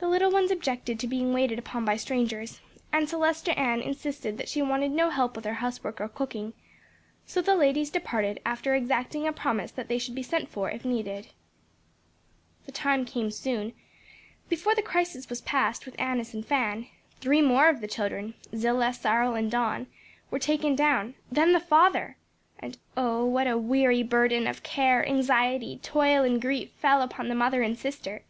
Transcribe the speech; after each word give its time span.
The 0.00 0.08
little 0.08 0.32
ones 0.32 0.50
objected 0.50 0.98
to 0.98 1.06
being 1.06 1.32
waited 1.32 1.56
upon 1.56 1.84
by 1.84 1.96
strangers, 1.96 2.60
and 2.92 3.06
Celestia 3.08 3.56
Ann 3.56 3.80
insisted 3.80 4.38
that 4.38 4.48
she 4.48 4.60
wanted 4.60 4.90
no 4.90 5.10
help 5.10 5.36
with 5.36 5.44
her 5.44 5.54
housework 5.62 6.00
or 6.00 6.08
cooking; 6.08 6.52
so 7.26 7.40
the 7.40 7.54
ladies 7.54 7.90
departed 7.90 8.40
after 8.44 8.74
exacting 8.74 9.28
a 9.28 9.32
promise 9.32 9.70
that 9.70 9.86
they 9.86 9.98
should 9.98 10.16
be 10.16 10.24
sent 10.24 10.48
for 10.48 10.68
if 10.68 10.84
needed. 10.84 11.28
That 12.66 12.74
time 12.74 13.04
came 13.04 13.30
soon; 13.30 13.72
before 14.48 14.74
the 14.74 14.82
crisis 14.82 15.28
was 15.30 15.40
passed 15.40 15.86
with 15.86 15.94
Annis 16.00 16.34
and 16.34 16.44
Fan, 16.44 16.88
three 17.20 17.40
more 17.40 17.68
of 17.68 17.80
the 17.80 17.86
children, 17.86 18.34
Zillah, 18.56 18.94
Cyril, 18.94 19.36
and 19.36 19.48
Don, 19.48 19.86
were 20.32 20.40
taken 20.40 20.74
down; 20.74 21.14
then 21.30 21.52
the 21.52 21.60
father; 21.60 22.16
and 22.58 22.78
oh, 22.96 23.24
what 23.24 23.46
a 23.46 23.56
weary 23.56 24.02
burden 24.02 24.48
of 24.48 24.64
care, 24.64 25.06
anxiety, 25.06 25.78
toil 25.84 26.24
and 26.24 26.42
grief 26.42 26.70
fell 26.72 27.00
upon 27.00 27.28
the 27.28 27.36
mother 27.36 27.62
and 27.62 27.78
sister! 27.78 28.24